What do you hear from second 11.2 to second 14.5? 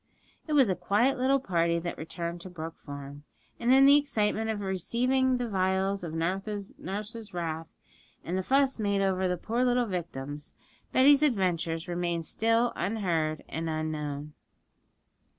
adventures remained still unheard and unknown.